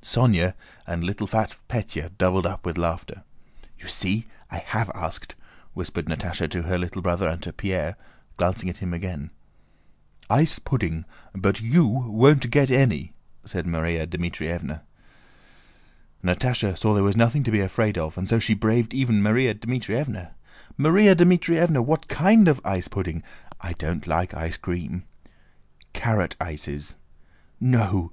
Sónya 0.00 0.54
and 0.86 1.02
fat 1.02 1.06
little 1.06 1.28
Pétya 1.28 2.16
doubled 2.16 2.46
up 2.46 2.64
with 2.64 2.78
laughter. 2.78 3.22
"You 3.78 3.86
see! 3.86 4.26
I 4.50 4.56
have 4.60 4.88
asked," 4.94 5.34
whispered 5.74 6.06
Natásha 6.06 6.50
to 6.52 6.62
her 6.62 6.78
little 6.78 7.02
brother 7.02 7.28
and 7.28 7.42
to 7.42 7.52
Pierre, 7.52 7.96
glancing 8.38 8.70
at 8.70 8.78
him 8.78 8.94
again. 8.94 9.28
"Ice 10.30 10.58
pudding, 10.58 11.04
but 11.34 11.60
you 11.60 11.84
won't 11.86 12.50
get 12.50 12.70
any," 12.70 13.12
said 13.44 13.66
Márya 13.66 14.06
Dmítrievna. 14.06 14.80
Natásha 16.24 16.78
saw 16.78 16.94
there 16.94 17.04
was 17.04 17.14
nothing 17.14 17.44
to 17.44 17.50
be 17.50 17.60
afraid 17.60 17.98
of 17.98 18.16
and 18.16 18.26
so 18.26 18.38
she 18.38 18.54
braved 18.54 18.94
even 18.94 19.20
Márya 19.20 19.52
Dmítrievna. 19.54 20.30
"Márya 20.78 21.14
Dmítrievna! 21.14 21.82
What 21.84 22.08
kind 22.08 22.48
of 22.48 22.58
ice 22.64 22.88
pudding? 22.88 23.22
I 23.60 23.74
don't 23.74 24.06
like 24.06 24.32
ice 24.32 24.56
cream." 24.56 25.04
"Carrot 25.92 26.36
ices." 26.40 26.96
"No! 27.60 28.06